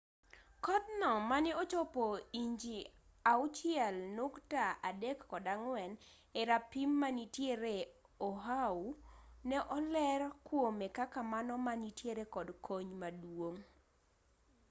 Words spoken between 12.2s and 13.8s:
kod kony maduong